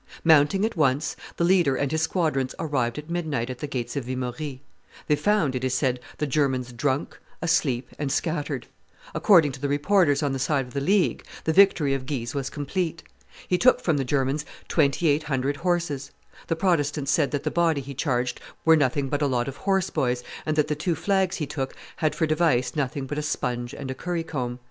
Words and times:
Mounting 0.23 0.65
at 0.65 0.75
once, 0.75 1.15
the 1.37 1.43
leader 1.43 1.75
and 1.75 1.91
his 1.91 2.01
squadrons 2.01 2.55
arrived 2.57 2.97
at 2.97 3.11
midnight 3.11 3.51
at 3.51 3.59
the 3.59 3.67
gates 3.67 3.95
of 3.95 4.05
Vimory; 4.05 4.61
they 5.05 5.15
found, 5.15 5.53
it 5.53 5.63
is 5.63 5.75
said, 5.75 5.99
the 6.17 6.25
Germans 6.25 6.73
drunk, 6.73 7.19
asleep, 7.39 7.87
and 7.99 8.11
scattered; 8.11 8.65
according 9.13 9.51
to 9.51 9.59
the 9.61 9.69
reporters 9.69 10.23
on 10.23 10.31
the 10.33 10.39
side 10.39 10.65
of 10.65 10.73
the 10.73 10.81
League, 10.81 11.23
the 11.43 11.53
victory 11.53 11.93
of 11.93 12.07
Guise 12.07 12.33
was 12.33 12.49
complete; 12.49 13.03
he 13.47 13.59
took 13.59 13.79
from 13.79 13.97
the 13.97 14.03
Germans 14.03 14.43
twenty 14.67 15.07
eight 15.07 15.21
hundred 15.21 15.57
horses: 15.57 16.09
the 16.47 16.55
Protestants 16.55 17.11
said 17.11 17.29
that 17.29 17.43
the 17.43 17.51
body 17.51 17.79
he 17.81 17.93
charged 17.93 18.41
were 18.65 18.75
nothing 18.75 19.07
but 19.07 19.21
a 19.21 19.27
lot 19.27 19.47
of 19.47 19.57
horse 19.57 19.91
boys, 19.91 20.23
and 20.47 20.55
that 20.55 20.67
the 20.67 20.73
two 20.75 20.95
flags 20.95 21.35
he 21.35 21.45
took 21.45 21.75
had 21.97 22.15
for 22.15 22.25
device 22.25 22.75
nothing 22.75 23.05
but 23.05 23.19
a 23.19 23.21
sponge 23.21 23.71
and 23.75 23.91
a 23.91 23.93
currycomb. 23.93 24.57